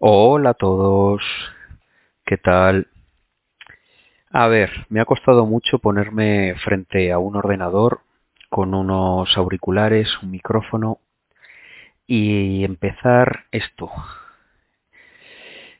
Hola 0.00 0.50
a 0.50 0.54
todos, 0.54 1.22
¿qué 2.24 2.36
tal? 2.36 2.86
A 4.30 4.46
ver, 4.46 4.70
me 4.90 5.00
ha 5.00 5.04
costado 5.04 5.44
mucho 5.44 5.80
ponerme 5.80 6.54
frente 6.62 7.10
a 7.10 7.18
un 7.18 7.34
ordenador 7.34 8.02
con 8.48 8.74
unos 8.74 9.36
auriculares, 9.36 10.06
un 10.22 10.30
micrófono 10.30 11.00
y 12.06 12.62
empezar 12.62 13.46
esto. 13.50 13.90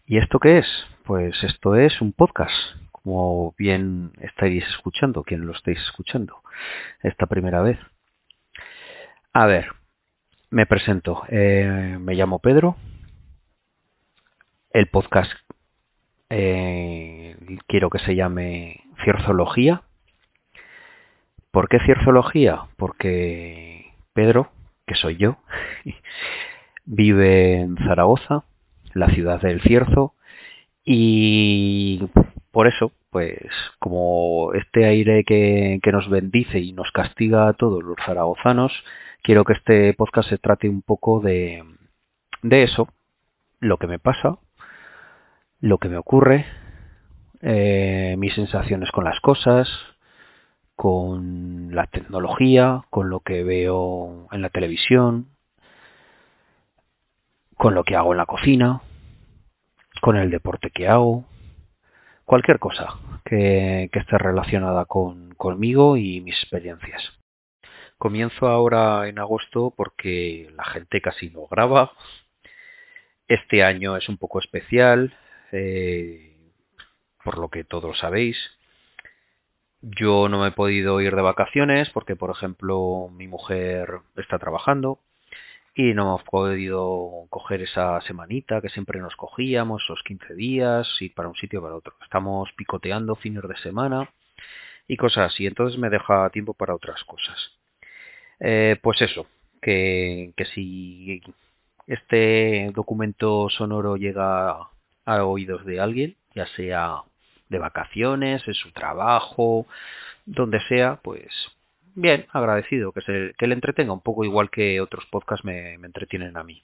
¿Y 0.05 0.19
esto 0.19 0.41
qué 0.41 0.59
es? 0.59 0.67
Pues 1.05 1.41
esto 1.45 1.77
es 1.77 2.01
un 2.01 2.13
podcast, 2.13 2.57
como 2.91 3.55
bien 3.57 4.11
estáis 4.21 4.67
escuchando, 4.67 5.23
quien 5.23 5.47
lo 5.47 5.53
estáis 5.53 5.79
escuchando 5.79 6.43
esta 7.05 7.27
primera 7.27 7.63
vez. 7.63 7.79
A 9.33 9.47
ver, 9.47 9.69
me 10.51 10.67
presento. 10.67 11.23
Eh, 11.29 11.99
me 12.01 12.17
llamo 12.17 12.41
Pedro. 12.41 12.75
El 14.79 14.87
podcast 14.87 15.33
eh, 16.31 17.37
quiero 17.67 17.91
que 17.91 17.99
se 17.99 18.15
llame 18.15 18.85
Cierzología. 19.03 19.83
¿Por 21.51 21.69
qué 21.69 21.81
Cierzología? 21.81 22.69
Porque 22.77 23.93
Pedro, 24.13 24.53
que 24.87 24.95
soy 24.95 25.17
yo, 25.17 25.39
vive 26.85 27.55
en 27.59 27.77
Zaragoza, 27.79 28.45
la 28.95 29.09
ciudad 29.09 29.41
del 29.41 29.61
Cierzo, 29.63 30.15
y 30.85 32.09
por 32.53 32.69
eso, 32.69 32.93
pues 33.11 33.51
como 33.81 34.53
este 34.55 34.85
aire 34.85 35.25
que, 35.25 35.81
que 35.83 35.91
nos 35.91 36.09
bendice 36.09 36.61
y 36.61 36.73
nos 36.73 36.93
castiga 36.93 37.49
a 37.49 37.55
todos 37.55 37.83
los 37.83 37.97
zaragozanos, 38.07 38.73
quiero 39.23 39.43
que 39.43 39.55
este 39.55 39.93
podcast 39.95 40.29
se 40.29 40.39
trate 40.39 40.69
un 40.69 40.83
poco 40.83 41.19
de, 41.19 41.65
de 42.43 42.63
eso, 42.63 42.87
lo 43.59 43.79
que 43.79 43.89
me 43.89 43.99
pasa, 43.99 44.39
lo 45.61 45.79
que 45.79 45.89
me 45.89 45.97
ocurre, 45.97 46.47
eh, 47.41 48.15
mis 48.19 48.35
sensaciones 48.35 48.91
con 48.91 49.05
las 49.05 49.21
cosas, 49.21 49.69
con 50.77 51.75
la 51.75 51.87
tecnología, 51.87 52.85
con 52.91 53.11
lo 53.11 53.21
que 53.21 53.43
veo 53.43 54.29
en 54.31 54.43
la 54.43 54.51
televisión, 54.51 55.29
con 57.57 57.75
lo 57.75 57.83
que 57.83 57.97
hago 57.97 58.13
en 58.13 58.19
la 58.19 58.27
cocina, 58.27 58.81
con 60.01 60.17
el 60.17 60.31
deporte 60.31 60.71
que 60.71 60.87
hago, 60.87 61.25
cualquier 62.25 62.61
cosa 62.61 62.95
que, 63.25 63.91
esté 63.93 64.19
relacionada 64.19 64.85
con, 64.85 65.35
conmigo 65.35 65.97
y 65.97 66.21
mis 66.21 66.37
experiencias. 66.37 67.13
Comienzo 67.99 68.47
ahora 68.47 69.09
en 69.09 69.19
agosto 69.19 69.75
porque 69.77 70.49
la 70.57 70.65
gente 70.65 71.01
casi 71.01 71.31
no 71.31 71.49
graba. 71.49 71.93
Este 73.27 73.65
año 73.65 73.97
es 73.97 74.09
un 74.09 74.19
poco 74.19 74.39
especial, 74.39 75.17
por 77.25 77.39
lo 77.39 77.49
que 77.49 77.65
todos 77.65 77.99
sabéis. 77.99 78.37
Yo 79.81 80.29
no 80.29 80.41
me 80.41 80.49
he 80.49 80.53
podido 80.53 81.01
ir 81.01 81.15
de 81.15 81.23
vacaciones 81.23 81.91
porque, 81.91 82.17
por 82.17 82.31
ejemplo, 82.31 83.09
mi 83.13 83.29
mujer 83.29 84.01
está 84.17 84.39
trabajando 84.39 84.99
y 85.75 85.95
no 85.95 86.03
hemos 86.03 86.23
podido 86.25 87.27
coger 87.31 87.63
esa 87.63 88.01
semanita 88.01 88.61
que 88.61 88.69
siempre 88.71 88.99
nos 88.99 89.15
cogíamos, 89.15 89.83
esos 89.85 90.03
15 90.03 90.35
días, 90.35 90.89
ir 91.01 91.15
para 91.15 91.29
un 91.29 91.37
sitio 91.37 91.63
para 91.63 91.77
otro. 91.77 91.95
Estamos 92.03 92.51
picoteando 92.57 93.15
fines 93.15 93.45
de 93.47 93.57
semana 93.59 94.11
y 94.89 94.97
cosas 94.97 95.33
así, 95.33 95.47
entonces 95.47 95.79
me 95.79 95.91
deja 95.91 96.29
tiempo 96.31 96.55
para 96.55 96.75
otras 96.75 97.05
cosas. 97.05 97.53
Eh, 98.41 98.77
pues 98.83 99.01
eso, 99.03 99.27
que 99.63 100.33
si 100.55 101.23
este 101.87 102.73
documento 102.75 103.49
sonoro 103.49 103.97
llega 103.97 104.69
a 105.09 105.25
oídos 105.25 105.65
de 105.65 105.81
alguien, 105.81 106.17
ya 106.35 106.47
sea 106.49 107.03
de 107.49 107.59
vacaciones, 107.59 108.47
en 108.47 108.55
su 108.55 108.73
trabajo, 108.73 109.67
donde 110.27 110.61
sea, 110.69 111.01
pues 111.03 111.33
bien, 111.95 112.27
agradecido 112.33 112.93
que, 112.93 113.01
se, 113.01 113.35
que 113.39 113.47
le 113.47 113.55
entretenga 113.55 113.93
un 113.93 114.03
poco 114.03 114.25
igual 114.25 114.51
que 114.51 114.81
otros 114.81 115.07
podcasts 115.07 115.45
me, 115.45 115.79
me 115.79 115.87
entretienen 115.87 116.37
a 116.37 116.45
mí. 116.45 116.63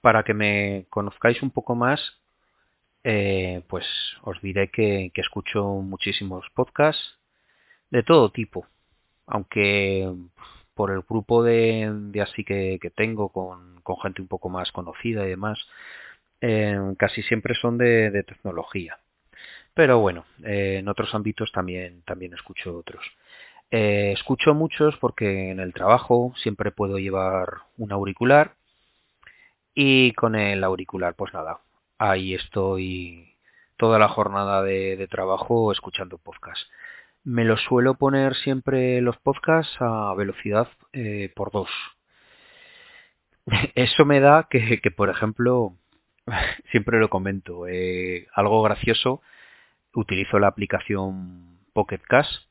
Para 0.00 0.24
que 0.24 0.34
me 0.34 0.86
conozcáis 0.90 1.40
un 1.42 1.50
poco 1.50 1.76
más, 1.76 2.00
eh, 3.04 3.62
pues 3.68 3.86
os 4.22 4.40
diré 4.42 4.68
que, 4.70 5.12
que 5.14 5.20
escucho 5.20 5.64
muchísimos 5.64 6.44
podcasts 6.54 7.18
de 7.90 8.02
todo 8.02 8.32
tipo, 8.32 8.66
aunque 9.26 10.12
por 10.74 10.90
el 10.90 11.02
grupo 11.02 11.44
de, 11.44 11.90
de 11.92 12.20
así 12.22 12.44
que, 12.44 12.78
que 12.82 12.90
tengo 12.90 13.28
con, 13.30 13.80
con, 13.82 13.96
gente 13.98 14.20
un 14.22 14.28
poco 14.28 14.48
más 14.48 14.72
conocida 14.72 15.24
y 15.24 15.30
demás, 15.30 15.58
casi 16.98 17.22
siempre 17.22 17.54
son 17.54 17.78
de, 17.78 18.24
tecnología. 18.26 18.98
Pero 19.74 19.98
bueno, 19.98 20.24
eh, 20.44 20.78
en 20.78 20.88
otros 20.88 21.14
ámbitos 21.14 21.52
también, 21.52 22.02
también 22.02 22.34
escucho 22.34 22.76
otros. 22.76 23.04
Eh, 23.70 24.12
escucho 24.12 24.54
muchos 24.54 24.96
porque 24.98 25.50
en 25.50 25.60
el 25.60 25.74
trabajo 25.74 26.32
siempre 26.36 26.70
puedo 26.70 26.98
llevar 26.98 27.48
un 27.76 27.92
auricular 27.92 28.54
y 29.74 30.12
con 30.12 30.36
el 30.36 30.64
auricular, 30.64 31.14
pues 31.14 31.34
nada, 31.34 31.60
ahí 31.98 32.34
estoy 32.34 33.36
toda 33.76 33.98
la 33.98 34.08
jornada 34.08 34.62
de, 34.62 35.06
trabajo 35.10 35.72
escuchando 35.72 36.18
podcast. 36.18 36.62
Me 37.24 37.44
lo 37.44 37.56
suelo 37.56 37.94
poner 37.94 38.34
siempre 38.36 39.00
los 39.00 39.18
podcasts 39.18 39.76
a 39.80 40.14
velocidad 40.14 40.68
eh, 40.92 41.32
por 41.34 41.50
dos. 41.52 41.68
Eso 43.74 44.04
me 44.04 44.20
da 44.20 44.48
que, 44.48 44.80
por 44.96 45.10
ejemplo, 45.10 45.74
siempre 46.70 46.98
lo 46.98 47.08
comento, 47.08 47.66
eh, 47.68 48.28
algo 48.34 48.62
gracioso, 48.62 49.22
utilizo 49.94 50.38
la 50.38 50.48
aplicación 50.48 51.58
Pocket 51.72 52.00
Cast 52.00 52.46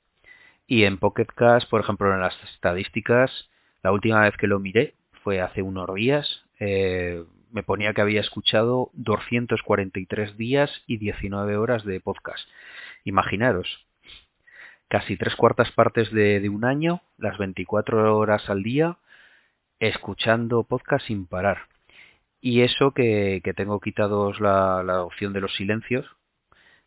y 0.68 0.84
en 0.86 0.98
Pocket 0.98 1.28
Cast, 1.28 1.70
por 1.70 1.82
ejemplo, 1.82 2.14
en 2.14 2.22
las 2.22 2.36
estadísticas, 2.44 3.50
la 3.84 3.92
última 3.92 4.22
vez 4.22 4.36
que 4.38 4.48
lo 4.48 4.60
miré 4.60 4.96
fue 5.24 5.42
hace 5.42 5.62
unos 5.62 5.94
días, 5.94 6.44
eh, 6.60 7.24
me 7.52 7.64
ponía 7.64 7.94
que 7.94 8.02
había 8.02 8.22
escuchado 8.22 8.90
243 8.94 10.38
días 10.38 10.84
y 10.88 10.98
19 10.98 11.58
horas 11.58 11.86
de 11.86 12.00
podcast. 12.00 12.48
Imaginaros, 13.04 13.86
casi 14.88 15.16
tres 15.18 15.36
cuartas 15.36 15.72
partes 15.72 16.12
de, 16.12 16.40
de 16.40 16.50
un 16.50 16.66
año, 16.66 17.02
las 17.18 17.38
24 17.38 18.18
horas 18.18 18.50
al 18.50 18.64
día, 18.64 18.98
escuchando 19.80 20.64
podcast 20.64 21.08
sin 21.08 21.28
parar. 21.28 21.75
Y 22.42 22.62
eso 22.62 22.92
que, 22.92 23.42
tengo 23.56 23.80
quitados 23.80 24.40
la, 24.40 25.04
opción 25.04 25.34
de 25.34 25.42
los 25.42 25.56
silencios, 25.56 26.06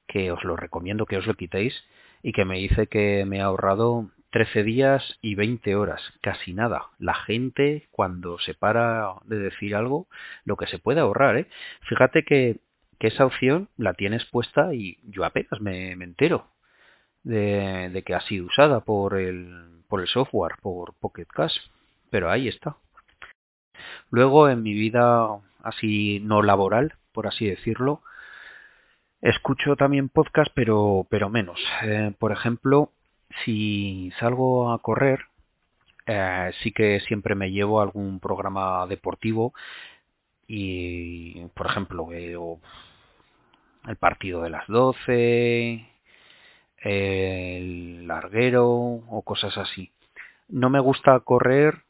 que 0.07 0.33
os 0.33 0.43
lo 0.45 0.57
recomiendo 0.57 1.07
que 1.07 1.19
os 1.19 1.27
lo 1.27 1.35
quitéis, 1.35 1.75
y 2.23 2.33
que 2.33 2.45
me 2.45 2.59
dice 2.59 2.87
que 2.87 3.25
me 3.27 3.41
ha 3.41 3.47
ahorrado 3.47 4.11
13 4.31 4.63
días 4.63 5.19
y 5.23 5.35
20 5.35 5.75
horas, 5.77 6.03
casi 6.21 6.55
nada. 6.55 6.87
La 6.99 7.15
gente 7.15 7.89
cuando 7.91 8.39
se 8.39 8.55
para 8.55 9.15
de 9.25 9.39
decir 9.39 9.75
algo, 9.75 10.09
lo 10.45 10.57
que 10.57 10.67
se 10.67 10.79
puede 10.79 11.01
ahorrar, 11.01 11.37
¿eh? 11.39 11.47
Fíjate 11.89 12.25
que, 12.25 12.61
que 12.99 13.09
esa 13.09 13.27
opción 13.27 13.69
la 13.77 13.95
tienes 13.95 14.25
puesta 14.27 14.75
y 14.75 14.99
yo 15.05 15.25
apenas 15.25 15.61
me, 15.61 15.97
me 15.97 16.05
entero 16.05 16.49
de, 17.23 17.91
de, 17.91 18.03
que 18.03 18.15
ha 18.15 18.21
sido 18.23 18.47
usada 18.47 18.81
por 18.81 19.19
el, 19.19 19.83
por 19.89 20.01
el 20.01 20.09
software, 20.09 20.57
por 20.63 20.95
Pocket 20.95 21.27
Cash, 21.27 21.57
pero 22.11 22.31
ahí 22.31 22.49
está. 22.49 22.77
Luego 24.11 24.49
en 24.49 24.63
mi 24.63 24.73
vida 24.73 25.29
así 25.63 26.21
no 26.23 26.43
laboral, 26.43 26.95
por 27.13 27.27
así 27.27 27.47
decirlo. 27.47 28.03
Escucho 29.21 29.77
también 29.77 30.09
podcast, 30.09 30.51
pero, 30.55 31.07
pero 31.11 31.29
menos. 31.29 31.61
Eh, 31.83 32.13
por 32.19 32.33
ejemplo, 32.33 32.93
si 33.45 34.13
salgo 34.21 34.73
a 34.73 34.79
correr, 34.79 35.21
eh, 36.07 36.53
sí 36.63 36.73
que 36.73 37.01
siempre 37.01 37.35
me 37.35 37.51
llevo 37.51 37.81
algún 37.81 38.21
programa 38.21 38.87
deportivo 38.87 39.53
y, 40.47 41.45
por 41.55 41.67
ejemplo, 41.67 42.07
veo 42.07 42.61
el 43.87 43.97
partido 43.97 44.43
de 44.43 44.51
las 44.51 44.67
12, 44.69 45.87
el 46.79 48.07
larguero 48.07 48.67
o 48.67 49.23
cosas 49.23 49.59
así. 49.59 49.93
No 50.49 50.71
me 50.71 50.81
gusta 50.81 51.21
correr 51.21 51.83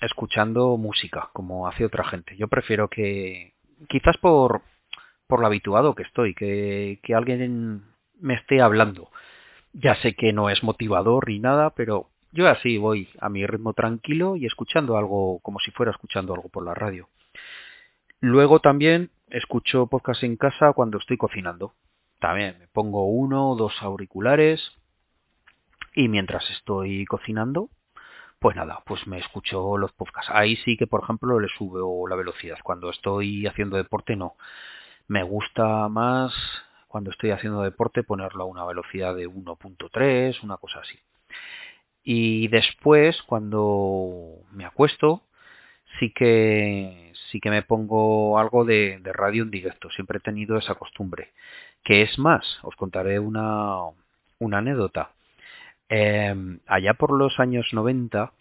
escuchando 0.00 0.76
música, 0.76 1.30
como 1.32 1.68
hace 1.68 1.84
otra 1.84 2.04
gente. 2.04 2.36
Yo 2.36 2.48
prefiero 2.48 2.88
que, 2.88 3.54
quizás 3.88 4.16
por, 4.18 4.62
por 5.26 5.40
lo 5.40 5.46
habituado 5.46 5.94
que 5.94 6.02
estoy, 6.02 6.34
que, 6.34 7.00
que 7.02 7.14
alguien 7.14 7.84
me 8.20 8.34
esté 8.34 8.60
hablando. 8.60 9.10
Ya 9.72 9.94
sé 9.96 10.14
que 10.14 10.32
no 10.32 10.50
es 10.50 10.62
motivador 10.62 11.28
ni 11.28 11.38
nada, 11.38 11.70
pero 11.70 12.08
yo 12.32 12.48
así 12.48 12.78
voy 12.78 13.08
a 13.20 13.28
mi 13.28 13.46
ritmo 13.46 13.74
tranquilo 13.74 14.36
y 14.36 14.46
escuchando 14.46 14.96
algo 14.96 15.40
como 15.40 15.60
si 15.60 15.70
fuera 15.70 15.92
escuchando 15.92 16.34
algo 16.34 16.48
por 16.48 16.64
la 16.64 16.74
radio. 16.74 17.08
Luego 18.20 18.60
también 18.60 19.10
escucho 19.30 19.86
podcast 19.86 20.24
en 20.24 20.36
casa 20.36 20.72
cuando 20.72 20.98
estoy 20.98 21.16
cocinando. 21.16 21.74
También 22.20 22.58
me 22.58 22.66
pongo 22.68 23.06
uno 23.06 23.50
o 23.50 23.56
dos 23.56 23.72
auriculares 23.80 24.72
y 25.94 26.08
mientras 26.08 26.48
estoy 26.50 27.04
cocinando, 27.06 27.70
pues 28.38 28.56
nada, 28.56 28.82
pues 28.86 29.06
me 29.06 29.18
escucho 29.18 29.76
los 29.78 29.92
podcasts. 29.92 30.30
Ahí 30.34 30.56
sí 30.56 30.76
que, 30.76 30.86
por 30.86 31.02
ejemplo, 31.02 31.40
le 31.40 31.48
subo 31.48 32.06
la 32.08 32.16
velocidad. 32.16 32.58
Cuando 32.62 32.90
estoy 32.90 33.46
haciendo 33.46 33.76
deporte, 33.76 34.16
no. 34.16 34.36
Me 35.08 35.22
gusta 35.22 35.88
más 35.88 36.32
cuando 36.88 37.10
estoy 37.10 37.30
haciendo 37.30 37.62
deporte 37.62 38.02
ponerlo 38.02 38.44
a 38.44 38.46
una 38.46 38.64
velocidad 38.64 39.14
de 39.14 39.28
1.3, 39.28 40.42
una 40.42 40.56
cosa 40.58 40.80
así. 40.80 40.98
Y 42.02 42.48
después, 42.48 43.22
cuando 43.22 44.42
me 44.52 44.64
acuesto, 44.64 45.22
sí 45.98 46.12
que 46.12 47.12
sí 47.30 47.40
que 47.40 47.50
me 47.50 47.62
pongo 47.62 48.38
algo 48.38 48.64
de, 48.64 49.00
radio 49.04 49.42
en 49.42 49.50
directo. 49.50 49.90
Siempre 49.90 50.18
he 50.18 50.20
tenido 50.20 50.58
esa 50.58 50.74
costumbre. 50.76 51.32
Que 51.84 52.02
es 52.02 52.18
más, 52.18 52.44
os 52.62 52.76
contaré 52.76 53.18
una, 53.18 53.80
una 54.38 54.58
anécdota. 54.58 55.12
Em, 55.88 56.60
allá 56.66 56.94
por 56.94 57.12
los 57.12 57.40
años 57.40 57.68
90, 57.72 58.32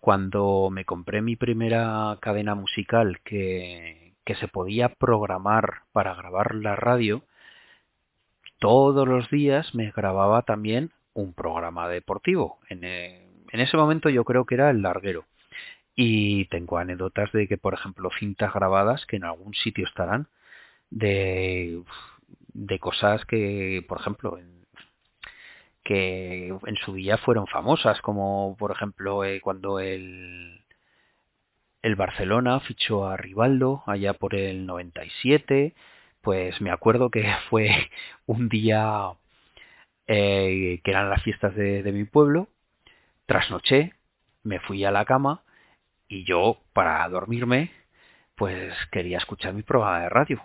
cuando 0.00 0.68
me 0.70 0.84
compré 0.84 1.22
mi 1.22 1.36
primera 1.36 2.18
cadena 2.20 2.54
musical 2.54 3.20
que, 3.24 4.12
se 4.40 4.48
podía 4.48 4.88
programar 4.88 5.82
para 5.92 6.14
grabar 6.14 6.54
la 6.54 6.74
radio, 6.76 7.22
todos 8.58 9.06
los 9.06 9.28
días 9.30 9.74
me 9.74 9.90
grababa 9.90 10.42
también 10.42 10.90
un 11.14 11.34
programa 11.34 11.88
deportivo. 11.88 12.58
En, 12.68 12.84
eh, 12.84 13.28
en, 13.50 13.60
ese 13.60 13.76
momento 13.76 14.08
yo 14.08 14.24
creo 14.24 14.46
que 14.46 14.54
era 14.54 14.70
el 14.70 14.82
larguero. 14.82 15.26
Y 15.94 16.46
tengo 16.46 16.78
anécdotas 16.78 17.32
de 17.32 17.48
que, 17.48 17.58
por 17.58 17.74
ejemplo, 17.74 18.10
cintas 18.18 18.54
grabadas 18.54 19.06
que 19.06 19.16
en 19.16 19.24
algún 19.24 19.54
sitio 19.54 19.84
estarán 19.86 20.28
de, 20.90 21.82
de 22.54 22.78
cosas 22.78 23.24
que, 23.26 23.84
por 23.88 24.00
ejemplo, 24.00 24.38
en, 24.38 24.61
que 25.84 26.48
en 26.48 26.76
su 26.84 26.94
día 26.94 27.18
fueron 27.18 27.46
famosas, 27.46 28.00
como 28.02 28.56
por 28.58 28.72
ejemplo 28.72 29.24
eh, 29.24 29.40
cuando 29.40 29.80
el, 29.80 30.64
el 31.82 31.96
Barcelona 31.96 32.60
fichó 32.60 33.06
a 33.06 33.16
Rivaldo 33.16 33.82
allá 33.86 34.14
por 34.14 34.34
el 34.34 34.66
97, 34.66 35.74
pues 36.20 36.60
me 36.60 36.70
acuerdo 36.70 37.10
que 37.10 37.24
fue 37.50 37.90
un 38.26 38.48
día 38.48 39.12
eh, 40.06 40.80
que 40.84 40.90
eran 40.90 41.10
las 41.10 41.22
fiestas 41.22 41.54
de, 41.54 41.82
de 41.82 41.92
mi 41.92 42.04
pueblo, 42.04 42.48
trasnoché, 43.26 43.94
me 44.44 44.60
fui 44.60 44.84
a 44.84 44.90
la 44.90 45.04
cama 45.04 45.42
y 46.08 46.24
yo 46.24 46.58
para 46.72 47.08
dormirme 47.08 47.70
pues 48.36 48.74
quería 48.90 49.18
escuchar 49.18 49.54
mi 49.54 49.62
programa 49.62 50.00
de 50.00 50.08
radio. 50.08 50.42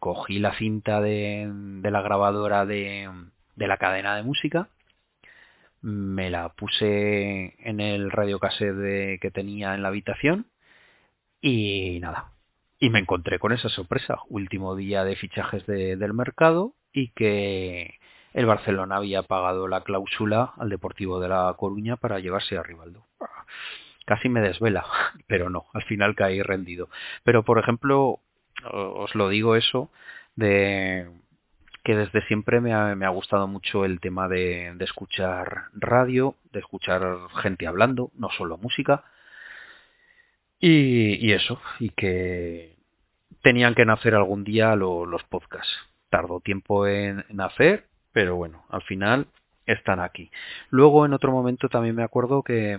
Cogí 0.00 0.38
la 0.38 0.54
cinta 0.54 1.00
de, 1.00 1.48
de 1.52 1.90
la 1.90 2.02
grabadora 2.02 2.66
de, 2.66 3.08
de 3.60 3.68
la 3.68 3.76
cadena 3.76 4.16
de 4.16 4.22
música, 4.22 4.68
me 5.82 6.30
la 6.30 6.48
puse 6.48 7.54
en 7.58 7.80
el 7.80 8.10
radiocassette 8.10 9.20
que 9.20 9.30
tenía 9.30 9.74
en 9.74 9.82
la 9.82 9.88
habitación 9.88 10.46
y 11.42 12.00
nada. 12.00 12.32
Y 12.78 12.88
me 12.88 13.00
encontré 13.00 13.38
con 13.38 13.52
esa 13.52 13.68
sorpresa, 13.68 14.18
último 14.30 14.74
día 14.76 15.04
de 15.04 15.14
fichajes 15.14 15.66
del 15.66 16.14
mercado 16.14 16.74
y 16.92 17.08
que 17.10 17.98
el 18.32 18.46
Barcelona 18.46 18.96
había 18.96 19.24
pagado 19.24 19.68
la 19.68 19.82
cláusula 19.82 20.54
al 20.56 20.70
Deportivo 20.70 21.20
de 21.20 21.28
La 21.28 21.54
Coruña 21.58 21.96
para 21.96 22.18
llevarse 22.18 22.56
a 22.56 22.62
Rivaldo. 22.62 23.04
Casi 24.06 24.30
me 24.30 24.40
desvela, 24.40 24.86
pero 25.26 25.50
no, 25.50 25.66
al 25.74 25.82
final 25.82 26.14
caí 26.14 26.40
rendido. 26.40 26.88
Pero 27.24 27.42
por 27.44 27.58
ejemplo, 27.58 28.20
os 28.72 29.14
lo 29.14 29.28
digo 29.28 29.54
eso 29.54 29.90
de 30.34 31.10
que 31.82 31.96
desde 31.96 32.22
siempre 32.26 32.60
me 32.60 32.72
ha, 32.72 33.08
gustado 33.08 33.46
mucho 33.46 33.84
el 33.84 34.00
tema 34.00 34.28
de, 34.28 34.76
escuchar 34.80 35.64
radio, 35.72 36.36
de 36.52 36.60
escuchar 36.60 37.02
gente 37.42 37.66
hablando, 37.66 38.10
no 38.14 38.28
solo 38.30 38.58
música. 38.58 39.04
Y, 40.58 41.32
eso, 41.32 41.58
y 41.78 41.88
que 41.90 42.76
tenían 43.42 43.74
que 43.74 43.86
nacer 43.86 44.14
algún 44.14 44.44
día 44.44 44.76
los 44.76 45.22
podcasts. 45.24 45.72
Tardó 46.10 46.40
tiempo 46.40 46.86
en, 46.86 47.24
nacer, 47.30 47.86
pero 48.12 48.36
bueno, 48.36 48.64
al 48.68 48.82
final 48.82 49.26
están 49.64 50.00
aquí. 50.00 50.30
Luego 50.68 51.06
en 51.06 51.14
otro 51.14 51.32
momento 51.32 51.68
también 51.68 51.96
me 51.96 52.02
acuerdo 52.02 52.42
que, 52.42 52.78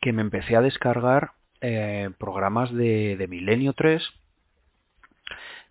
que 0.00 0.12
me 0.12 0.22
empecé 0.22 0.56
a 0.56 0.62
descargar 0.62 1.32
eh, 1.60 2.10
programas 2.18 2.72
de, 2.72 3.16
de 3.16 3.28
Milenio 3.28 3.72
3 3.72 4.02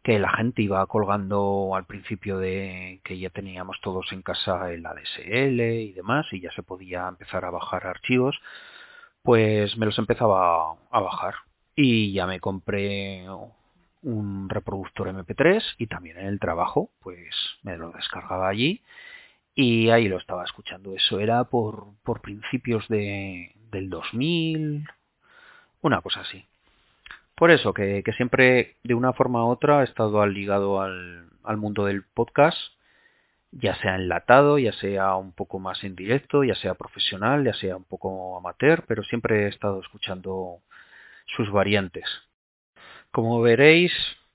que 0.06 0.20
la 0.20 0.30
gente 0.30 0.62
iba 0.62 0.86
colgando 0.86 1.72
al 1.76 1.86
principio 1.86 2.38
de 2.38 3.02
que 3.04 3.18
ya 3.18 3.32
teníamos 3.32 3.82
todos 3.82 4.12
en 4.12 4.22
casa 4.22 4.72
el 4.72 4.86
ADSL 4.86 5.60
y 5.60 5.94
demás 5.94 6.28
y 6.32 6.42
ya 6.42 6.52
se 6.52 6.62
podía 6.62 7.08
empezar 7.08 7.44
a 7.44 7.50
bajar 7.50 7.88
archivos, 7.88 8.40
pues 9.24 9.76
me 9.78 9.88
los 9.88 9.98
empezaba 9.98 10.74
a 10.92 11.00
bajar 11.00 11.34
y 11.76 12.14
ya 12.14 12.28
me 12.28 12.40
compré 12.40 13.26
un 14.04 14.48
reproductor 14.48 15.08
MP3 15.08 15.64
y 15.80 15.88
también 15.88 16.20
en 16.20 16.28
el 16.28 16.40
trabajo 16.40 16.92
pues 17.02 17.36
me 17.64 17.76
lo 17.76 17.90
descargaba 17.90 18.48
allí 18.48 18.84
y 19.56 19.90
ahí 19.90 20.08
lo 20.08 20.20
estaba 20.20 20.44
escuchando. 20.44 20.94
Eso 20.96 21.20
era 21.20 21.46
por, 21.46 21.88
por 22.04 22.22
principios 22.22 22.88
de, 22.90 23.56
del 23.72 23.90
2000, 23.90 24.88
una 25.82 26.02
cosa 26.02 26.22
así. 26.22 26.46
Por 27.36 27.52
eso, 27.52 27.74
que, 27.74 28.04
siempre 28.16 28.78
de 28.84 28.94
una 28.94 29.14
forma 29.14 29.46
u 29.46 29.50
otra 29.50 29.82
he 29.82 29.84
estado 29.84 30.26
ligado 30.26 30.82
al, 30.82 31.30
al 31.44 31.58
mundo 31.58 31.86
del 31.86 32.04
podcast, 32.04 32.58
ya 33.52 33.76
sea 33.76 33.96
enlatado, 33.96 34.58
ya 34.58 34.72
sea 34.74 35.16
un 35.16 35.34
poco 35.34 35.60
más 35.60 35.84
en 35.84 35.96
directo, 35.96 36.44
ya 36.44 36.56
sea 36.56 36.76
profesional, 36.76 37.44
ya 37.46 37.54
sea 37.54 37.76
un 37.78 37.84
poco 37.84 38.38
amateur, 38.38 38.86
pero 38.88 39.04
siempre 39.04 39.46
he 39.46 39.48
estado 39.50 39.82
escuchando 39.82 40.62
sus 41.26 41.52
variantes. 41.52 42.06
Como 43.12 43.42
veréis, 43.42 43.92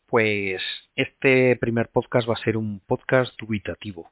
pues 0.06 0.62
este 0.96 1.56
primer 1.56 1.88
podcast 1.88 2.28
va 2.28 2.34
a 2.34 2.44
ser 2.44 2.56
un 2.56 2.80
podcast 2.80 3.32
dubitativo. 3.38 4.10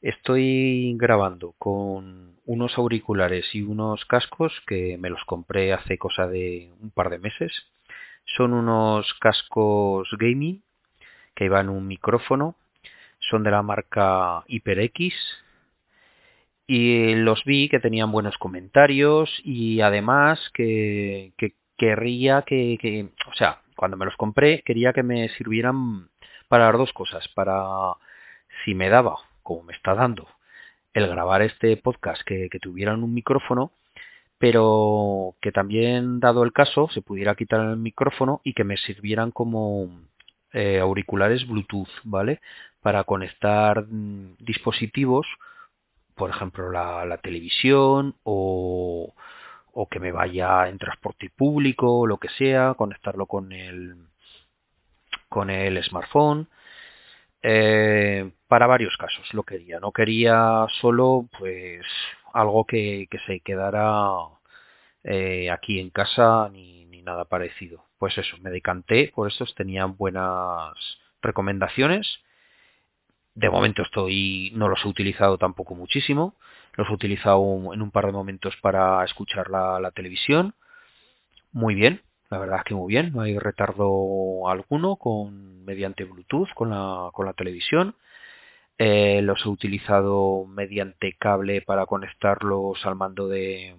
Estoy 0.00 0.94
grabando 0.96 1.54
con 1.58 2.36
unos 2.44 2.76
auriculares 2.78 3.54
y 3.54 3.62
unos 3.62 4.04
cascos 4.06 4.52
que 4.66 4.98
me 4.98 5.10
los 5.10 5.24
compré 5.24 5.72
hace 5.72 5.98
cosa 5.98 6.26
de 6.28 6.72
un 6.80 6.90
par 6.90 7.10
de 7.10 7.18
meses 7.18 7.52
son 8.24 8.52
unos 8.52 9.12
cascos 9.20 10.08
gaming 10.18 10.62
que 11.34 11.44
llevan 11.44 11.68
un 11.68 11.86
micrófono. 11.86 12.56
Son 13.18 13.42
de 13.42 13.50
la 13.50 13.62
marca 13.62 14.44
HyperX. 14.48 15.14
Y 16.66 17.14
los 17.16 17.44
vi 17.44 17.68
que 17.68 17.80
tenían 17.80 18.12
buenos 18.12 18.38
comentarios 18.38 19.30
y 19.44 19.80
además 19.80 20.40
que, 20.54 21.32
querría 21.76 22.42
que, 22.42 22.78
que, 22.80 23.08
o 23.28 23.34
sea, 23.34 23.60
cuando 23.76 23.96
me 23.96 24.04
los 24.04 24.16
compré 24.16 24.62
quería 24.62 24.92
que 24.92 25.02
me 25.02 25.28
sirvieran 25.30 26.08
para 26.48 26.70
dos 26.72 26.92
cosas. 26.92 27.28
Para 27.28 27.94
si 28.64 28.74
me 28.74 28.88
daba, 28.88 29.16
como 29.42 29.64
me 29.64 29.72
está 29.72 29.94
dando, 29.94 30.28
el 30.94 31.08
grabar 31.08 31.42
este 31.42 31.76
podcast 31.76 32.22
que, 32.22 32.48
que 32.50 32.58
tuvieran 32.58 33.02
un 33.02 33.12
micrófono, 33.12 33.72
pero 34.42 35.36
que 35.40 35.52
también, 35.52 36.18
dado 36.18 36.42
el 36.42 36.52
caso, 36.52 36.88
se 36.92 37.00
pudiera 37.00 37.36
quitar 37.36 37.60
el 37.60 37.76
micrófono 37.76 38.40
y 38.42 38.54
que 38.54 38.64
me 38.64 38.76
sirvieran 38.76 39.30
como 39.30 39.88
eh, 40.52 40.80
auriculares 40.80 41.46
Bluetooth, 41.46 41.86
¿vale? 42.02 42.40
Para 42.80 43.04
conectar 43.04 43.84
mm, 43.86 44.38
dispositivos, 44.40 45.28
por 46.16 46.30
ejemplo, 46.30 46.72
la, 46.72 47.16
televisión 47.18 48.16
o, 48.24 49.14
que 49.88 50.00
me 50.00 50.10
vaya 50.10 50.68
en 50.68 50.78
transporte 50.78 51.30
público 51.30 52.04
lo 52.08 52.18
que 52.18 52.28
sea, 52.30 52.74
conectarlo 52.74 53.26
con 53.26 53.52
el, 53.52 53.94
con 55.28 55.50
el 55.50 55.80
smartphone. 55.84 56.48
Eh, 57.42 58.32
para 58.48 58.66
varios 58.66 58.96
casos 58.96 59.32
lo 59.34 59.44
quería. 59.44 59.78
No 59.78 59.92
quería 59.92 60.66
solo 60.80 61.28
pues 61.38 61.86
algo 62.32 62.64
que, 62.66 63.08
se 63.26 63.40
quedara 63.40 64.10
eh, 65.04 65.50
aquí 65.50 65.80
en 65.80 65.90
casa 65.90 66.48
ni, 66.52 66.82
nada 67.02 67.24
parecido. 67.24 67.84
Pues 67.98 68.16
eso, 68.16 68.36
me 68.42 68.50
decanté 68.50 69.10
por 69.12 69.26
estos, 69.26 69.56
tenían 69.56 69.96
buenas 69.96 70.72
recomendaciones. 71.20 72.20
De 73.34 73.50
momento 73.50 73.82
estoy, 73.82 74.52
no 74.54 74.68
los 74.68 74.84
he 74.84 74.88
utilizado 74.88 75.36
tampoco 75.36 75.74
muchísimo. 75.74 76.36
Los 76.74 76.88
he 76.88 76.92
utilizado 76.92 77.42
en 77.74 77.82
un 77.82 77.90
par 77.90 78.06
de 78.06 78.12
momentos 78.12 78.54
para 78.62 79.04
escuchar 79.04 79.50
la, 79.50 79.80
la 79.80 79.90
televisión. 79.90 80.54
Muy 81.50 81.74
bien, 81.74 82.02
la 82.32 82.38
verdad 82.38 82.60
es 82.60 82.64
que 82.64 82.74
muy 82.74 82.88
bien, 82.88 83.12
no 83.12 83.20
hay 83.20 83.38
retardo 83.38 84.48
alguno 84.48 84.96
con 84.96 85.66
mediante 85.66 86.04
Bluetooth 86.04 86.48
con 86.54 86.70
la, 86.70 87.10
con 87.12 87.26
la 87.26 87.34
televisión. 87.34 87.94
Eh, 88.78 89.22
los 89.22 89.44
he 89.44 89.48
utilizado 89.48 90.44
mediante 90.46 91.14
cable 91.18 91.62
para 91.62 91.86
conectarlos 91.86 92.84
al 92.86 92.96
mando 92.96 93.28
de, 93.28 93.76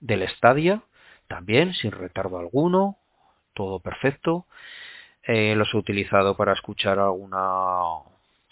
del 0.00 0.28
Stadia, 0.30 0.82
también 1.28 1.74
sin 1.74 1.92
retardo 1.92 2.38
alguno, 2.38 2.98
todo 3.54 3.80
perfecto. 3.80 4.46
Eh, 5.24 5.54
los 5.56 5.72
he 5.74 5.76
utilizado 5.78 6.36
para 6.36 6.52
escuchar 6.54 6.98
alguna, 6.98 7.38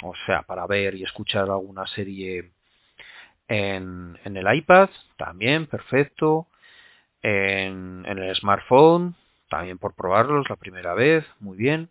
o 0.02 0.14
sea, 0.26 0.42
para 0.42 0.66
ver 0.66 0.94
y 0.96 1.04
escuchar 1.04 1.44
alguna 1.50 1.86
serie 1.88 2.52
en, 3.48 4.18
en 4.24 4.36
el 4.36 4.54
iPad, 4.54 4.90
también 5.16 5.66
perfecto. 5.66 6.48
en, 7.22 8.06
el 8.06 8.34
smartphone, 8.36 9.16
también 9.50 9.78
por 9.78 9.94
probarlos 9.94 10.48
la 10.50 10.56
primera 10.56 10.94
vez, 10.94 11.26
muy 11.40 11.56
bien. 11.58 11.90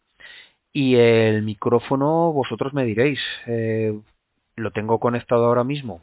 Y 0.75 0.95
el 0.95 1.43
micrófono, 1.43 2.33
vosotros 2.33 2.73
me 2.73 2.83
diréis, 2.83 3.19
eh, 3.45 3.93
lo 4.55 4.71
tengo 4.71 4.99
conectado 4.99 5.45
ahora 5.45 5.63
mismo. 5.63 6.01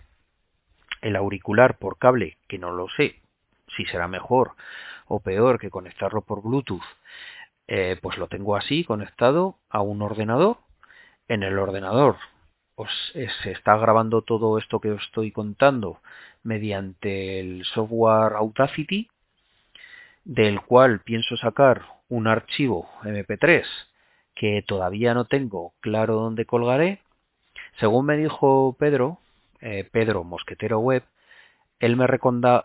El 1.03 1.17
auricular 1.17 1.79
por 1.79 1.99
cable, 1.99 2.39
que 2.49 2.59
no 2.59 2.71
lo 2.71 2.89
sé 2.91 3.17
si 3.77 3.85
será 3.87 4.07
mejor 4.07 4.53
o 5.07 5.19
peor 5.19 5.59
que 5.59 5.71
conectarlo 5.71 6.23
por 6.23 6.43
Bluetooth, 6.43 6.85
eh, 7.67 7.99
pues 8.01 8.17
lo 8.17 8.29
tengo 8.29 8.57
así 8.57 8.85
conectado 8.85 9.59
a 9.69 9.81
un 9.83 10.03
ordenador. 10.03 10.59
En 11.27 11.43
el 11.43 11.59
ordenador 11.59 12.17
os, 12.77 12.91
se 13.13 13.51
está 13.51 13.77
grabando 13.77 14.23
todo 14.23 14.57
esto 14.57 14.81
que 14.81 14.93
os 14.93 15.03
estoy 15.03 15.33
contando 15.33 16.01
mediante 16.45 17.41
el 17.41 17.65
software 17.65 18.35
Audacity 18.35 19.09
del 20.25 20.61
cual 20.63 21.01
pienso 21.01 21.37
sacar 21.37 21.83
un 22.09 22.29
archivo 22.29 22.89
MP3 23.03 23.65
que 24.41 24.65
todavía 24.67 25.13
no 25.13 25.27
tengo 25.27 25.75
claro 25.81 26.15
dónde 26.15 26.47
colgaré. 26.47 27.03
Según 27.79 28.07
me 28.07 28.17
dijo 28.17 28.75
Pedro, 28.79 29.19
eh, 29.61 29.87
Pedro 29.93 30.25
Mosquetero 30.25 30.79
Web, 30.79 31.05
él 31.79 31.95
me, 31.99 32.07
recomendaba 32.07 32.65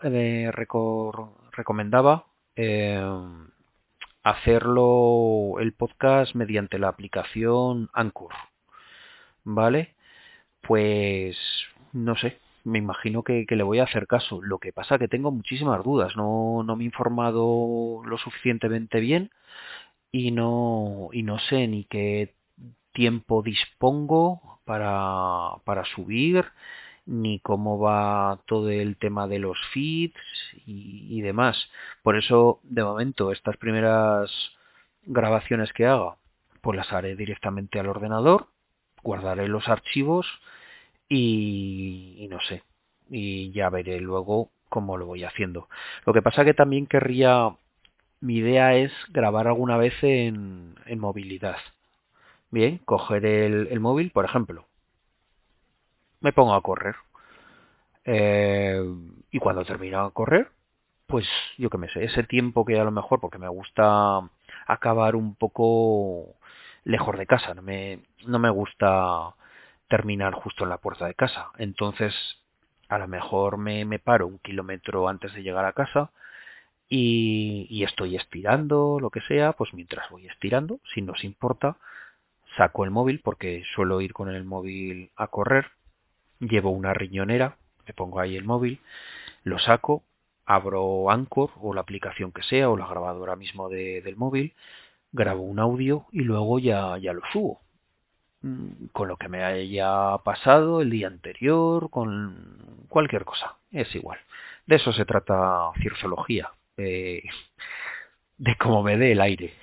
eh, 2.56 2.98
hacerlo 4.22 5.56
el 5.60 5.74
podcast 5.74 6.34
mediante 6.34 6.78
la 6.78 6.88
aplicación 6.88 7.90
Anchor. 7.92 8.32
¿Vale? 9.44 9.94
Pues 10.62 11.36
no 11.92 12.16
sé, 12.16 12.38
me 12.64 12.78
imagino 12.78 13.22
que, 13.22 13.44
le 13.46 13.62
voy 13.62 13.80
a 13.80 13.84
hacer 13.84 14.06
caso. 14.06 14.40
Lo 14.40 14.60
que 14.60 14.72
pasa 14.72 14.98
que 14.98 15.08
tengo 15.08 15.30
muchísimas 15.30 15.84
dudas, 15.84 16.16
no, 16.16 16.62
no 16.64 16.74
me 16.74 16.84
he 16.84 16.86
informado 16.86 18.00
lo 18.06 18.16
suficientemente 18.16 18.98
bien 19.00 19.30
y 20.12 20.30
no, 20.30 21.10
y 21.12 21.22
no 21.22 21.38
sé 21.38 21.66
ni 21.68 21.84
qué 21.84 22.34
tiempo 22.92 23.42
dispongo 23.42 24.60
para, 24.64 25.62
para 25.64 25.84
subir, 25.84 26.44
ni 27.06 27.40
cómo 27.40 27.78
va 27.78 28.40
todo 28.46 28.70
el 28.70 28.96
tema 28.96 29.28
de 29.28 29.38
los 29.38 29.58
feeds 29.72 30.20
y, 30.66 31.06
y 31.10 31.20
demás. 31.20 31.56
Por 32.02 32.16
eso, 32.16 32.60
de 32.64 32.82
momento, 32.84 33.32
estas 33.32 33.56
primeras 33.58 34.30
grabaciones 35.04 35.72
que 35.72 35.86
haga, 35.86 36.16
pues 36.60 36.76
las 36.76 36.92
haré 36.92 37.16
directamente 37.16 37.78
al 37.78 37.88
ordenador, 37.88 38.48
guardaré 39.02 39.48
los 39.48 39.68
archivos 39.68 40.26
y, 41.08 42.26
no 42.30 42.40
sé, 42.40 42.62
y 43.08 43.52
ya 43.52 43.70
veré 43.70 44.00
luego 44.00 44.50
cómo 44.68 44.96
lo 44.96 45.06
voy 45.06 45.24
haciendo. 45.24 45.68
Lo 46.04 46.12
que 46.12 46.22
pasa 46.22 46.44
que 46.44 46.54
también 46.54 46.86
querría, 46.86 47.54
mi 48.20 48.36
idea 48.36 48.74
es 48.74 48.92
grabar 49.10 49.46
alguna 49.46 49.76
vez 49.76 49.94
en, 50.02 50.76
en 50.86 50.98
movilidad. 50.98 51.58
Bien, 52.50 52.78
coger 52.78 53.26
el, 53.26 53.68
el, 53.70 53.80
móvil, 53.80 54.10
por 54.12 54.24
ejemplo, 54.24 54.66
me 56.20 56.32
pongo 56.32 56.54
a 56.54 56.62
correr. 56.62 56.96
Eh, 58.04 58.82
y 59.30 59.38
cuando 59.38 59.64
termino 59.64 60.00
a 60.00 60.10
correr, 60.12 60.50
pues 61.06 61.26
yo 61.58 61.70
que 61.70 61.78
me 61.78 61.88
sé, 61.90 62.04
ese 62.04 62.22
tiempo 62.24 62.64
que 62.64 62.78
a 62.80 62.84
lo 62.84 62.90
mejor, 62.90 63.20
porque 63.20 63.38
me 63.38 63.48
gusta 63.48 64.20
acabar 64.66 65.16
un 65.16 65.34
poco 65.34 66.36
lejos 66.84 67.16
de 67.18 67.26
casa, 67.26 67.54
no 67.54 67.62
me, 67.62 68.00
no 68.26 68.38
me 68.38 68.50
gusta 68.50 69.34
terminar 69.88 70.34
justo 70.34 70.64
en 70.64 70.70
la 70.70 70.78
puerta 70.78 71.06
de 71.06 71.14
casa. 71.14 71.50
Entonces, 71.58 72.14
a 72.88 72.98
lo 72.98 73.08
mejor 73.08 73.58
me, 73.58 73.84
me 73.84 73.98
paro 73.98 74.26
un 74.26 74.38
kilómetro 74.38 75.08
antes 75.08 75.34
de 75.34 75.42
llegar 75.42 75.64
a 75.64 75.72
casa 75.72 76.10
y, 76.88 77.82
estoy 77.84 78.16
estirando, 78.16 78.98
lo 79.00 79.10
que 79.10 79.20
sea, 79.22 79.52
pues 79.52 79.74
mientras 79.74 80.08
voy 80.10 80.26
estirando, 80.26 80.80
si 80.94 81.02
nos 81.02 81.24
importa, 81.24 81.76
saco 82.56 82.84
el 82.84 82.90
móvil 82.90 83.20
porque 83.22 83.64
suelo 83.74 84.00
ir 84.00 84.12
con 84.12 84.28
el 84.28 84.44
móvil 84.44 85.10
a 85.16 85.28
correr, 85.28 85.72
llevo 86.40 86.70
una 86.70 86.94
riñonera, 86.94 87.56
me 87.86 87.94
pongo 87.94 88.20
ahí 88.20 88.36
el 88.36 88.44
móvil, 88.44 88.80
lo 89.44 89.58
saco, 89.58 90.04
abro 90.44 91.10
Anchor 91.10 91.50
o 91.60 91.74
la 91.74 91.80
aplicación 91.82 92.32
que 92.32 92.42
sea 92.42 92.70
o 92.70 92.76
la 92.76 92.86
grabadora 92.86 93.36
mismo 93.36 93.68
de, 93.68 94.00
del 94.02 94.16
móvil, 94.16 94.54
grabo 95.12 95.42
un 95.42 95.58
audio 95.58 96.06
y 96.12 96.20
luego 96.20 96.58
ya, 96.58 96.98
ya 96.98 97.12
lo 97.12 97.22
subo. 97.32 97.60
Mm, 98.42 98.86
con 98.92 99.08
lo 99.08 99.16
que 99.16 99.28
me 99.28 99.42
haya 99.44 100.18
pasado 100.24 100.80
el 100.80 100.90
día 100.90 101.08
anterior, 101.08 101.90
con 101.90 102.86
cualquier 102.88 103.24
cosa, 103.24 103.56
es 103.72 103.92
igual. 103.94 104.18
De 104.66 104.76
eso 104.76 104.92
se 104.92 105.04
trata 105.04 105.72
cirzoología, 105.80 106.50
de, 106.76 107.22
de 108.38 108.56
cómo 108.56 108.82
me 108.82 108.96
dé 108.96 109.12
el 109.12 109.20
aire, 109.20 109.54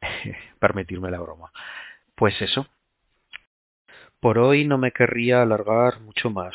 permitirme 0.58 1.10
la 1.10 1.20
broma. 1.20 1.52
Pues 2.14 2.40
eso. 2.40 2.66
Por 4.20 4.38
hoy 4.38 4.64
no 4.64 4.78
me 4.78 4.92
querría 4.92 5.42
alargar 5.42 6.00
mucho 6.00 6.30
más. 6.30 6.54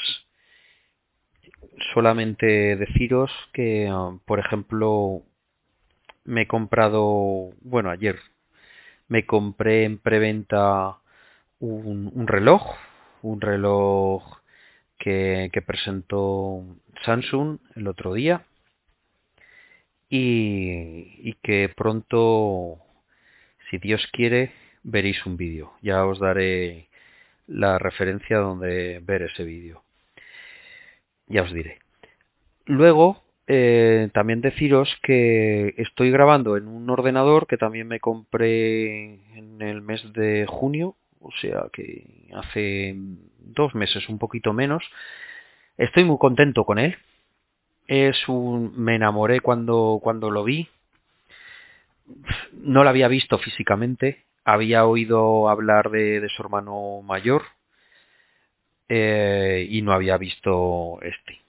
Solamente 1.93 2.77
deciros 2.77 3.31
que, 3.53 3.91
por 4.25 4.39
ejemplo, 4.39 5.23
me 6.23 6.43
he 6.43 6.47
comprado, 6.47 7.51
bueno, 7.61 7.89
ayer 7.89 8.17
me 9.07 9.25
compré 9.25 9.85
en 9.85 9.97
preventa 9.97 10.97
un, 11.59 12.27
reloj, 12.27 12.75
un 13.21 13.41
reloj 13.41 14.23
que, 14.97 15.51
presentó 15.65 16.63
Samsung 17.05 17.59
el 17.75 17.87
otro 17.87 18.13
día 18.13 18.45
y, 20.09 21.33
que 21.43 21.69
pronto, 21.75 22.79
si 23.69 23.77
Dios 23.77 24.07
quiere, 24.11 24.51
veréis 24.83 25.25
un 25.25 25.37
vídeo. 25.37 25.73
Ya 25.81 26.05
os 26.05 26.19
daré 26.19 26.87
la 27.47 27.77
referencia 27.79 28.37
donde 28.37 28.99
ver 29.03 29.23
ese 29.23 29.43
vídeo. 29.43 29.83
Ya 31.27 31.43
os 31.43 31.53
diré. 31.53 31.79
Luego, 32.65 33.23
eh, 33.47 34.09
también 34.13 34.41
deciros 34.41 34.89
que 35.03 35.73
estoy 35.77 36.11
grabando 36.11 36.57
en 36.57 36.67
un 36.67 36.89
ordenador 36.89 37.47
que 37.47 37.57
también 37.57 37.87
me 37.87 37.99
compré 37.99 39.15
en 39.37 39.61
el 39.61 39.81
mes 39.81 40.01
de 40.13 40.45
junio, 40.47 40.95
o 41.21 41.31
sea 41.41 41.67
que 41.71 42.29
hace 42.33 42.95
dos 43.39 43.73
meses, 43.75 44.09
un 44.09 44.19
poquito 44.19 44.53
menos. 44.53 44.83
Estoy 45.77 46.03
muy 46.05 46.17
contento 46.17 46.65
con 46.65 46.79
él. 46.79 46.97
Es 47.87 48.27
un, 48.27 48.73
me 48.77 48.95
enamoré 48.95 49.39
cuando, 49.39 49.99
cuando 50.01 50.29
lo 50.29 50.43
vi. 50.43 50.67
No 52.53 52.83
lo 52.83 52.89
había 52.89 53.07
visto 53.07 53.37
físicamente. 53.39 54.25
Había 54.43 54.85
oído 54.85 55.49
hablar 55.49 55.89
de, 55.89 56.19
de 56.19 56.29
su 56.29 56.41
hermano 56.41 57.01
mayor 57.01 57.43
eh, 58.89 59.67
y 59.69 59.81
no 59.81 59.93
había 59.93 60.17
visto 60.17 60.99
este. 61.01 61.39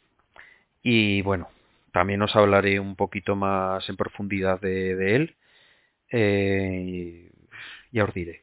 Y 0.82 1.22
bueno, 1.22 1.48
también 1.92 2.22
os 2.22 2.34
hablaré 2.36 2.80
un 2.80 2.96
poquito 2.96 3.36
más 3.36 3.88
en 3.88 3.96
profundidad 3.96 4.60
de, 4.60 4.96
de 4.96 5.16
él. 5.16 5.36
Eh, 6.10 7.30
ya 7.92 8.04
os 8.04 8.14
diré. 8.14 8.42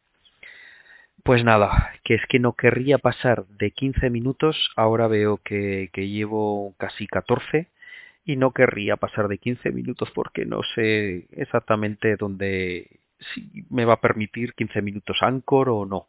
Pues 1.23 1.43
nada, 1.43 1.93
que 2.03 2.15
es 2.15 2.21
que 2.29 2.39
no 2.39 2.53
querría 2.53 2.99
pasar 2.99 3.45
de 3.47 3.71
15 3.71 4.09
minutos, 4.11 4.71
ahora 4.75 5.07
veo 5.07 5.37
que, 5.37 5.89
que 5.91 6.07
llevo 6.07 6.75
casi 6.77 7.07
14 7.07 7.67
y 8.25 8.35
no 8.35 8.51
querría 8.51 8.97
pasar 8.97 9.27
de 9.27 9.37
15 9.37 9.71
minutos 9.71 10.09
porque 10.13 10.45
no 10.45 10.61
sé 10.73 11.27
exactamente 11.31 12.15
dónde 12.17 12.99
si 13.33 13.65
me 13.69 13.85
va 13.85 13.93
a 13.93 14.01
permitir 14.01 14.53
15 14.55 14.81
minutos 14.81 15.17
Anchor 15.21 15.69
o 15.69 15.85
no. 15.85 16.07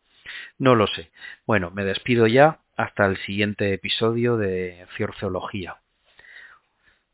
No 0.59 0.75
lo 0.75 0.87
sé. 0.89 1.11
Bueno, 1.47 1.71
me 1.71 1.85
despido 1.85 2.27
ya 2.27 2.61
hasta 2.77 3.07
el 3.07 3.17
siguiente 3.19 3.73
episodio 3.73 4.37
de 4.37 4.87
Ciorceología. 4.97 5.77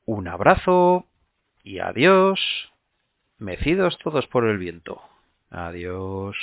Un 0.07 0.29
abrazo 0.29 1.07
y 1.63 1.81
adiós. 1.81 2.41
Mecidos 3.39 3.99
todos 3.99 4.27
por 4.29 4.47
el 4.47 4.59
viento. 4.59 5.03
Adiós. 5.51 6.37